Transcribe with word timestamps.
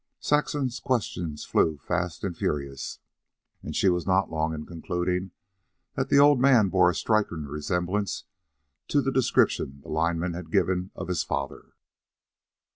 Saxon's 0.19 0.79
questions 0.79 1.45
flew 1.45 1.77
fast 1.77 2.23
and 2.23 2.35
furious, 2.35 2.97
and 3.61 3.75
she 3.75 3.87
was 3.87 4.07
not 4.07 4.31
long 4.31 4.51
in 4.51 4.65
concluding 4.65 5.29
that 5.93 6.09
the 6.09 6.17
old 6.17 6.39
man 6.41 6.69
bore 6.69 6.89
a 6.89 6.95
striking 6.95 7.43
resemblance 7.45 8.23
to 8.87 8.99
the 8.99 9.11
description 9.11 9.79
the 9.83 9.89
lineman 9.89 10.33
had 10.33 10.49
given 10.49 10.89
of 10.95 11.07
his 11.07 11.21
father. 11.21 11.75